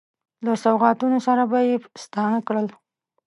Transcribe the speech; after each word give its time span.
له 0.45 0.53
سوغاتونو 0.63 1.17
سره 1.27 1.43
به 1.51 1.59
یې 1.67 1.75
ستانه 2.03 2.39
کړل. 2.47 2.67